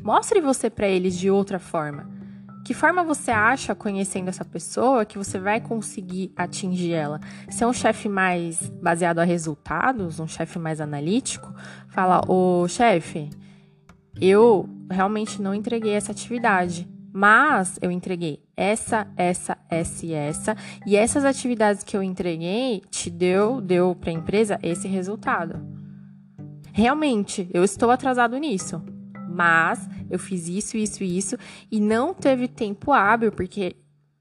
mostre 0.02 0.40
você 0.40 0.68
para 0.68 0.88
eles 0.88 1.18
de 1.18 1.30
outra 1.30 1.58
forma 1.58 2.19
que 2.64 2.74
forma 2.74 3.02
você 3.02 3.30
acha, 3.30 3.74
conhecendo 3.74 4.28
essa 4.28 4.44
pessoa, 4.44 5.04
que 5.04 5.16
você 5.16 5.38
vai 5.38 5.60
conseguir 5.60 6.32
atingir 6.36 6.92
ela? 6.92 7.20
Se 7.48 7.64
é 7.64 7.66
um 7.66 7.72
chefe 7.72 8.08
mais 8.08 8.68
baseado 8.82 9.18
a 9.18 9.24
resultados, 9.24 10.20
um 10.20 10.26
chefe 10.26 10.58
mais 10.58 10.80
analítico, 10.80 11.52
fala: 11.88 12.20
Ô 12.28 12.68
chefe, 12.68 13.30
eu 14.20 14.68
realmente 14.90 15.40
não 15.40 15.54
entreguei 15.54 15.92
essa 15.92 16.12
atividade, 16.12 16.86
mas 17.12 17.78
eu 17.80 17.90
entreguei 17.90 18.42
essa, 18.56 19.06
essa, 19.16 19.56
essa 19.70 20.06
e 20.06 20.12
essa, 20.12 20.56
e 20.86 20.96
essas 20.96 21.24
atividades 21.24 21.82
que 21.82 21.96
eu 21.96 22.02
entreguei 22.02 22.82
te 22.90 23.08
deu, 23.08 23.60
deu 23.60 23.94
para 23.94 24.10
a 24.10 24.14
empresa 24.14 24.58
esse 24.62 24.86
resultado. 24.86 25.58
Realmente, 26.72 27.48
eu 27.52 27.64
estou 27.64 27.90
atrasado 27.90 28.36
nisso 28.36 28.82
mas 29.40 29.88
eu 30.10 30.18
fiz 30.18 30.48
isso, 30.48 30.76
isso 30.76 31.02
e 31.02 31.16
isso 31.16 31.38
e 31.70 31.80
não 31.80 32.12
teve 32.12 32.46
tempo 32.46 32.92
hábil, 32.92 33.32
porque, 33.32 33.74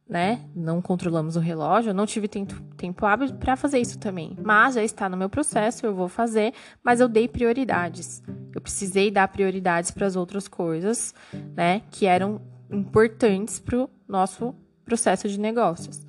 né, 0.08 0.46
não 0.56 0.82
controlamos 0.82 1.36
o 1.36 1.42
relógio, 1.42 1.90
eu 1.90 1.94
não 1.94 2.06
tive 2.06 2.30
tempo, 2.30 2.56
tempo 2.78 3.06
hábil 3.06 3.34
para 3.34 3.58
fazer 3.58 3.80
isso 3.80 4.00
também. 4.00 4.38
Mas 4.42 4.76
já 4.76 4.84
está 4.84 5.10
no 5.10 5.18
meu 5.18 5.30
processo, 5.30 5.86
eu 5.86 5.94
vou 5.94 6.08
fazer, 6.08 6.54
mas 6.82 7.02
eu 7.02 7.10
dei 7.10 7.28
prioridades. 7.28 8.24
Eu 8.56 8.62
precisei 8.62 9.12
dar 9.12 9.28
prioridades 9.28 9.92
para 9.92 10.08
as 10.08 10.16
outras 10.16 10.48
coisas, 10.48 11.14
né, 11.54 11.82
que 11.92 12.06
eram 12.06 12.42
importantes 12.72 13.60
para 13.60 13.78
o 13.78 13.90
nosso 14.08 14.56
processo 14.86 15.28
de 15.28 15.38
negócios. 15.38 16.08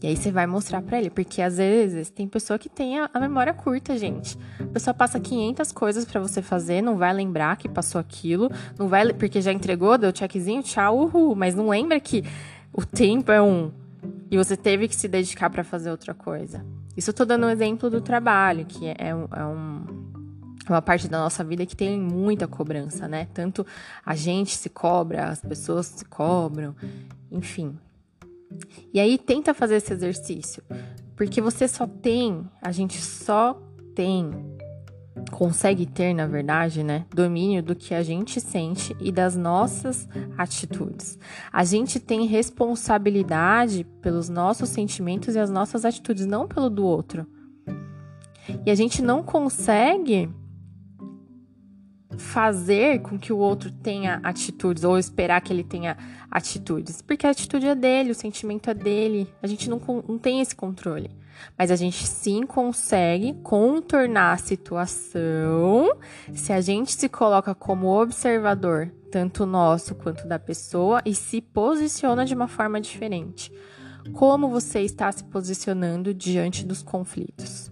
E 0.00 0.06
aí 0.06 0.16
você 0.16 0.30
vai 0.30 0.46
mostrar 0.46 0.80
para 0.80 0.98
ele, 0.98 1.10
porque 1.10 1.42
às 1.42 1.56
vezes 1.56 2.08
tem 2.08 2.28
pessoa 2.28 2.58
que 2.58 2.68
tem 2.68 3.00
a, 3.00 3.10
memória 3.20 3.52
curta, 3.52 3.98
gente. 3.98 4.38
A 4.60 4.66
pessoa 4.66 4.94
passa 4.94 5.18
500 5.18 5.72
coisas 5.72 6.04
para 6.04 6.20
você 6.20 6.40
fazer, 6.40 6.80
não 6.80 6.96
vai 6.96 7.12
lembrar 7.12 7.56
que 7.56 7.68
passou 7.68 8.00
aquilo, 8.00 8.50
não 8.78 8.86
vai 8.86 9.12
porque 9.12 9.40
já 9.40 9.52
entregou, 9.52 9.98
deu 9.98 10.14
checkzinho, 10.14 10.62
tchau, 10.62 10.98
uhul, 10.98 11.34
mas 11.34 11.54
não 11.54 11.68
lembra 11.68 11.98
que 11.98 12.22
o 12.72 12.86
tempo 12.86 13.32
é 13.32 13.42
um 13.42 13.72
e 14.30 14.36
você 14.36 14.56
teve 14.56 14.86
que 14.86 14.94
se 14.94 15.08
dedicar 15.08 15.50
para 15.50 15.64
fazer 15.64 15.90
outra 15.90 16.14
coisa. 16.14 16.64
Isso 16.96 17.10
eu 17.10 17.14
tô 17.14 17.24
dando 17.24 17.46
um 17.46 17.50
exemplo 17.50 17.90
do 17.90 18.00
trabalho, 18.00 18.66
que 18.66 18.86
é, 18.86 18.94
é, 18.98 19.14
um, 19.14 19.26
é 19.34 19.44
um 19.44 20.08
uma 20.68 20.82
parte 20.82 21.08
da 21.08 21.18
nossa 21.18 21.42
vida 21.42 21.64
que 21.64 21.74
tem 21.74 21.98
muita 21.98 22.46
cobrança, 22.46 23.08
né? 23.08 23.26
Tanto 23.32 23.66
a 24.04 24.14
gente 24.14 24.54
se 24.54 24.68
cobra, 24.68 25.24
as 25.28 25.40
pessoas 25.40 25.86
se 25.86 26.04
cobram, 26.04 26.76
enfim. 27.30 27.78
E 28.92 29.00
aí 29.00 29.18
tenta 29.18 29.52
fazer 29.54 29.76
esse 29.76 29.92
exercício, 29.92 30.62
porque 31.16 31.40
você 31.40 31.68
só 31.68 31.86
tem, 31.86 32.44
a 32.62 32.72
gente 32.72 33.00
só 33.00 33.60
tem, 33.94 34.30
consegue 35.30 35.84
ter, 35.86 36.14
na 36.14 36.26
verdade, 36.26 36.82
né, 36.82 37.04
domínio 37.14 37.62
do 37.62 37.74
que 37.74 37.94
a 37.94 38.02
gente 38.02 38.40
sente 38.40 38.96
e 39.00 39.12
das 39.12 39.36
nossas 39.36 40.08
atitudes. 40.36 41.18
A 41.52 41.64
gente 41.64 42.00
tem 42.00 42.26
responsabilidade 42.26 43.84
pelos 44.00 44.28
nossos 44.28 44.68
sentimentos 44.68 45.34
e 45.34 45.38
as 45.38 45.50
nossas 45.50 45.84
atitudes, 45.84 46.26
não 46.26 46.46
pelo 46.46 46.70
do 46.70 46.84
outro. 46.84 47.26
E 48.64 48.70
a 48.70 48.74
gente 48.74 49.02
não 49.02 49.22
consegue 49.22 50.30
fazer 52.18 53.00
com 53.00 53.18
que 53.18 53.32
o 53.32 53.38
outro 53.38 53.70
tenha 53.70 54.20
atitudes 54.22 54.84
ou 54.84 54.98
esperar 54.98 55.40
que 55.40 55.52
ele 55.52 55.64
tenha 55.64 55.96
atitudes, 56.30 57.00
porque 57.00 57.26
a 57.26 57.30
atitude 57.30 57.66
é 57.66 57.74
dele, 57.74 58.10
o 58.10 58.14
sentimento 58.14 58.68
é 58.68 58.74
dele, 58.74 59.32
a 59.42 59.46
gente 59.46 59.70
não, 59.70 59.80
não 60.06 60.18
tem 60.18 60.40
esse 60.40 60.54
controle. 60.54 61.10
Mas 61.56 61.70
a 61.70 61.76
gente 61.76 62.04
sim 62.06 62.42
consegue 62.42 63.32
contornar 63.42 64.32
a 64.32 64.36
situação 64.36 65.96
se 66.32 66.52
a 66.52 66.60
gente 66.60 66.92
se 66.92 67.08
coloca 67.08 67.54
como 67.54 67.88
observador, 67.88 68.92
tanto 69.10 69.46
nosso 69.46 69.94
quanto 69.94 70.26
da 70.26 70.38
pessoa, 70.38 71.00
e 71.04 71.14
se 71.14 71.40
posiciona 71.40 72.24
de 72.24 72.34
uma 72.34 72.48
forma 72.48 72.80
diferente. 72.80 73.52
Como 74.12 74.48
você 74.48 74.80
está 74.80 75.12
se 75.12 75.22
posicionando 75.24 76.12
diante 76.12 76.64
dos 76.64 76.82
conflitos? 76.82 77.70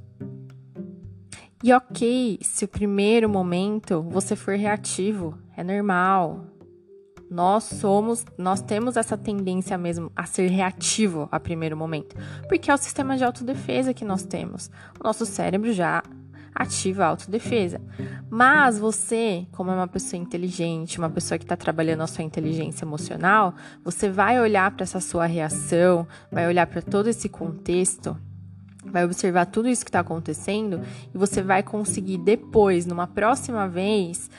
E 1.63 1.73
ok, 1.73 2.39
se 2.43 2.65
o 2.65 2.69
primeiro 2.69 3.29
momento 3.29 4.03
você 4.03 4.37
for 4.37 4.55
reativo, 4.55 5.39
é 5.57 5.65
normal. 5.65 6.45
Nós 7.31 7.65
somos, 7.65 8.25
nós 8.39 8.61
temos 8.61 8.97
essa 8.97 9.17
tendência 9.17 9.77
mesmo 9.77 10.13
a 10.15 10.27
ser 10.27 10.49
reativo 10.49 11.29
a 11.33 11.41
primeiro 11.41 11.77
momento, 11.77 12.15
porque 12.49 12.71
é 12.71 12.75
o 12.75 12.79
sistema 12.79 13.17
de 13.17 13.25
autodefesa 13.25 13.93
que 13.93 14.05
nós 14.05 14.23
temos. 14.25 14.71
O 15.01 15.03
nosso 15.03 15.27
cérebro 15.27 15.73
já 15.73 16.03
ativa 16.55 17.05
a 17.05 17.09
autodefesa. 17.09 17.81
Mas 18.31 18.79
você, 18.79 19.47
como 19.53 19.71
é 19.71 19.75
uma 19.75 19.89
pessoa 19.89 20.21
inteligente, 20.21 20.99
uma 20.99 21.11
pessoa 21.11 21.37
que 21.37 21.45
está 21.45 21.57
trabalhando 21.57 22.03
a 22.03 22.07
sua 22.07 22.25
inteligência 22.25 22.85
emocional, 22.85 23.55
você 23.85 24.09
vai 24.09 24.41
olhar 24.41 24.71
para 24.71 24.85
essa 24.85 25.01
sua 25.01 25.27
reação, 25.27 26.07
vai 26.31 26.47
olhar 26.47 26.67
para 26.67 26.81
todo 26.81 27.09
esse 27.09 27.29
contexto 27.29 28.17
vai 28.91 29.05
observar 29.05 29.47
tudo 29.47 29.69
isso 29.69 29.85
que 29.85 29.89
está 29.89 30.01
acontecendo 30.01 30.81
e 31.15 31.19
você 31.19 31.43
vai 31.43 31.63
conseguir 31.63 32.19
depois, 32.19 32.87
numa 32.87 33.07
próxima 33.07 33.69
vez, 33.69 34.31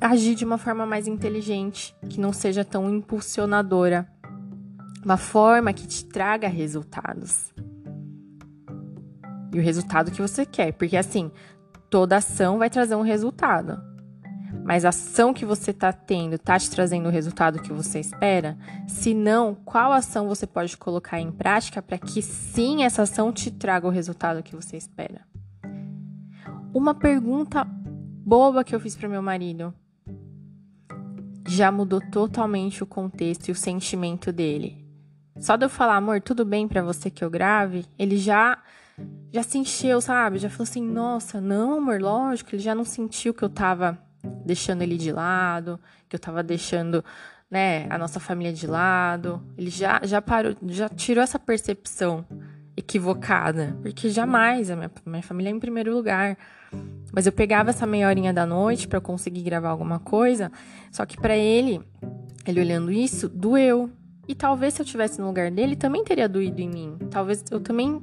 agir 0.00 0.34
de 0.34 0.44
uma 0.44 0.58
forma 0.58 0.84
mais 0.84 1.06
inteligente, 1.06 1.94
que 2.08 2.20
não 2.20 2.32
seja 2.32 2.64
tão 2.64 2.92
impulsionadora, 2.94 4.08
uma 5.04 5.16
forma 5.16 5.72
que 5.72 5.86
te 5.86 6.04
traga 6.04 6.48
resultados. 6.48 7.52
E 9.52 9.58
o 9.58 9.62
resultado 9.62 10.10
que 10.10 10.20
você 10.20 10.44
quer, 10.44 10.72
porque 10.72 10.96
assim, 10.96 11.30
toda 11.88 12.16
ação 12.16 12.58
vai 12.58 12.68
trazer 12.68 12.96
um 12.96 13.02
resultado 13.02 13.93
mas 14.64 14.84
a 14.86 14.88
ação 14.88 15.34
que 15.34 15.44
você 15.44 15.72
está 15.72 15.92
tendo 15.92 16.36
está 16.36 16.58
te 16.58 16.70
trazendo 16.70 17.06
o 17.06 17.12
resultado 17.12 17.60
que 17.60 17.72
você 17.72 18.00
espera? 18.00 18.56
Se 18.88 19.12
não, 19.12 19.54
qual 19.54 19.92
ação 19.92 20.26
você 20.26 20.46
pode 20.46 20.74
colocar 20.78 21.20
em 21.20 21.30
prática 21.30 21.82
para 21.82 21.98
que 21.98 22.22
sim 22.22 22.82
essa 22.82 23.02
ação 23.02 23.30
te 23.30 23.50
traga 23.50 23.86
o 23.86 23.90
resultado 23.90 24.42
que 24.42 24.56
você 24.56 24.78
espera? 24.78 25.20
Uma 26.72 26.94
pergunta 26.94 27.62
boba 27.64 28.64
que 28.64 28.74
eu 28.74 28.80
fiz 28.80 28.96
para 28.96 29.06
meu 29.06 29.20
marido 29.20 29.72
já 31.46 31.70
mudou 31.70 32.00
totalmente 32.00 32.82
o 32.82 32.86
contexto 32.86 33.48
e 33.48 33.52
o 33.52 33.54
sentimento 33.54 34.32
dele. 34.32 34.82
Só 35.38 35.56
de 35.56 35.66
eu 35.66 35.68
falar, 35.68 35.96
amor, 35.96 36.22
tudo 36.22 36.42
bem 36.42 36.66
para 36.66 36.82
você 36.82 37.10
que 37.10 37.22
eu 37.22 37.28
grave, 37.28 37.84
ele 37.98 38.16
já 38.16 38.62
já 39.30 39.42
se 39.42 39.58
encheu, 39.58 40.00
sabe? 40.00 40.38
Já 40.38 40.48
falou 40.48 40.62
assim: 40.62 40.82
"Nossa, 40.82 41.40
não, 41.40 41.78
amor, 41.78 42.00
lógico". 42.00 42.54
Ele 42.54 42.62
já 42.62 42.74
não 42.74 42.84
sentiu 42.84 43.34
que 43.34 43.42
eu 43.42 43.48
tava 43.48 43.98
deixando 44.44 44.82
ele 44.82 44.96
de 44.96 45.12
lado, 45.12 45.78
que 46.08 46.16
eu 46.16 46.20
tava 46.20 46.42
deixando, 46.42 47.04
né, 47.50 47.86
a 47.90 47.98
nossa 47.98 48.18
família 48.18 48.52
de 48.52 48.66
lado. 48.66 49.42
Ele 49.56 49.70
já, 49.70 50.00
já 50.04 50.20
parou, 50.22 50.54
já 50.68 50.88
tirou 50.88 51.22
essa 51.22 51.38
percepção 51.38 52.24
equivocada, 52.76 53.76
porque 53.82 54.08
jamais 54.10 54.70
a 54.70 54.76
minha, 54.76 54.90
minha 55.06 55.22
família 55.22 55.50
é 55.50 55.52
em 55.52 55.60
primeiro 55.60 55.94
lugar. 55.94 56.36
Mas 57.12 57.26
eu 57.26 57.32
pegava 57.32 57.70
essa 57.70 57.86
meia 57.86 58.08
horinha 58.08 58.32
da 58.32 58.44
noite 58.44 58.88
para 58.88 59.00
conseguir 59.00 59.42
gravar 59.42 59.68
alguma 59.68 59.98
coisa, 59.98 60.50
só 60.90 61.06
que 61.06 61.16
para 61.16 61.36
ele, 61.36 61.80
ele 62.46 62.60
olhando 62.60 62.90
isso, 62.90 63.28
doeu. 63.28 63.90
E 64.26 64.34
talvez 64.34 64.74
se 64.74 64.82
eu 64.82 64.86
tivesse 64.86 65.20
no 65.20 65.26
lugar 65.26 65.50
dele, 65.50 65.76
também 65.76 66.02
teria 66.02 66.28
doído 66.28 66.60
em 66.60 66.68
mim. 66.68 66.96
Talvez 67.10 67.44
eu 67.50 67.60
também 67.60 68.02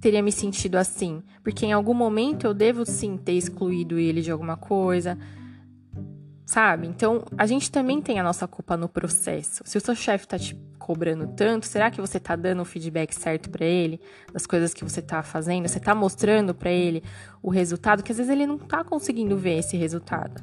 teria 0.00 0.22
me 0.22 0.32
sentido 0.32 0.76
assim, 0.76 1.22
porque 1.42 1.66
em 1.66 1.72
algum 1.72 1.94
momento 1.94 2.46
eu 2.46 2.54
devo 2.54 2.86
sim 2.86 3.16
ter 3.16 3.32
excluído 3.32 3.98
ele 3.98 4.22
de 4.22 4.30
alguma 4.30 4.56
coisa, 4.56 5.18
sabe? 6.46 6.86
Então, 6.86 7.24
a 7.36 7.44
gente 7.44 7.70
também 7.70 8.00
tem 8.00 8.20
a 8.20 8.22
nossa 8.22 8.46
culpa 8.46 8.76
no 8.76 8.88
processo. 8.88 9.62
Se 9.66 9.76
o 9.76 9.80
seu 9.80 9.96
chefe 9.96 10.28
tá 10.28 10.38
te 10.38 10.54
cobrando 10.78 11.26
tanto, 11.26 11.66
será 11.66 11.90
que 11.90 12.00
você 12.00 12.20
tá 12.20 12.36
dando 12.36 12.62
o 12.62 12.64
feedback 12.64 13.12
certo 13.12 13.50
para 13.50 13.66
ele 13.66 14.00
das 14.32 14.46
coisas 14.46 14.72
que 14.72 14.84
você 14.84 15.02
tá 15.02 15.24
fazendo? 15.24 15.68
Você 15.68 15.80
tá 15.80 15.92
mostrando 15.92 16.54
para 16.54 16.70
ele 16.70 17.02
o 17.42 17.50
resultado 17.50 18.04
que 18.04 18.12
às 18.12 18.18
vezes 18.18 18.30
ele 18.32 18.46
não 18.46 18.56
tá 18.56 18.84
conseguindo 18.84 19.36
ver 19.36 19.58
esse 19.58 19.76
resultado. 19.76 20.40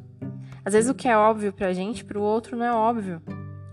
Às 0.65 0.74
vezes 0.74 0.89
o 0.89 0.93
que 0.93 1.07
é 1.07 1.17
óbvio 1.17 1.53
pra 1.53 1.72
gente, 1.72 2.03
pro 2.03 2.22
outro 2.22 2.57
não 2.57 2.65
é 2.65 2.74
óbvio, 2.74 3.22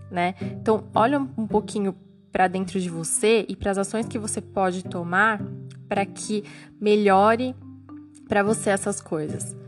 né? 0.09 0.33
Então, 0.41 0.89
olha 0.95 1.19
um 1.19 1.45
pouquinho 1.45 1.93
para 2.31 2.47
dentro 2.47 2.79
de 2.79 2.89
você 2.89 3.45
e 3.49 3.57
para 3.57 3.71
as 3.71 3.77
ações 3.77 4.07
que 4.07 4.17
você 4.17 4.39
pode 4.39 4.83
tomar 4.83 5.41
para 5.89 6.05
que 6.05 6.45
melhore 6.79 7.53
para 8.29 8.41
você 8.41 8.69
essas 8.69 9.01
coisas. 9.01 9.60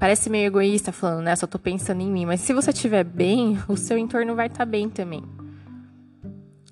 Parece 0.00 0.30
meio 0.30 0.46
egoísta 0.46 0.92
falando, 0.92 1.24
né? 1.24 1.36
Só 1.36 1.46
tô 1.46 1.58
pensando 1.58 2.00
em 2.00 2.10
mim, 2.10 2.24
mas 2.24 2.40
se 2.40 2.54
você 2.54 2.70
estiver 2.70 3.04
bem, 3.04 3.58
o 3.68 3.76
seu 3.76 3.98
entorno 3.98 4.34
vai 4.34 4.46
estar 4.46 4.60
tá 4.60 4.64
bem 4.64 4.88
também. 4.88 5.22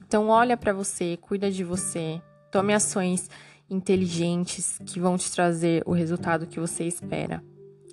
Então 0.07 0.29
olha 0.29 0.57
para 0.57 0.73
você, 0.73 1.19
cuida 1.19 1.51
de 1.51 1.63
você, 1.63 2.23
tome 2.51 2.73
ações 2.73 3.29
inteligentes 3.69 4.81
que 4.87 4.99
vão 4.99 5.19
te 5.19 5.31
trazer 5.31 5.83
o 5.85 5.93
resultado 5.93 6.47
que 6.47 6.59
você 6.59 6.85
espera, 6.85 7.45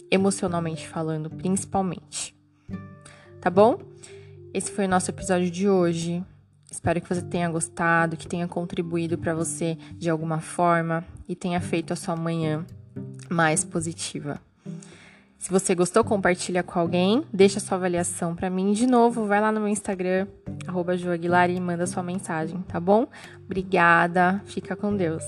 emocionalmente 0.10 0.88
falando, 0.88 1.30
principalmente. 1.30 2.34
Tá 3.42 3.50
bom? 3.50 3.77
Esse 4.54 4.72
foi 4.72 4.86
o 4.86 4.89
nosso 4.89 5.12
episódio 5.12 5.51
de 5.51 5.68
hoje. 5.68 6.24
Espero 6.72 7.01
que 7.01 7.10
você 7.10 7.22
tenha 7.22 7.50
gostado, 7.50 8.15
que 8.15 8.25
tenha 8.25 8.48
contribuído 8.48 9.18
para 9.18 9.36
você 9.36 9.77
de 9.98 10.10
alguma 10.10 10.39
forma 10.39 11.04
e 11.27 11.36
tenha 11.36 11.60
feito 11.60 11.92
a 11.92 11.98
sua 11.98 12.15
manhã 12.15 12.65
mais 13.30 13.65
positiva. 13.65 14.39
Se 15.45 15.51
você 15.51 15.75
gostou, 15.75 16.03
compartilha 16.03 16.63
com 16.63 16.79
alguém, 16.79 17.23
deixa 17.31 17.59
sua 17.59 17.77
avaliação 17.77 18.35
para 18.35 18.49
mim. 18.49 18.71
De 18.71 18.87
novo, 18.87 19.27
vai 19.27 19.39
lá 19.39 19.51
no 19.51 19.59
meu 19.59 19.69
Instagram, 19.69 20.25
arroba 20.65 20.95
e 20.95 21.61
manda 21.61 21.85
sua 21.85 22.01
mensagem, 22.01 22.63
tá 22.63 22.79
bom? 22.79 23.05
Obrigada, 23.45 24.41
fica 24.47 24.75
com 24.75 24.97
Deus. 24.97 25.23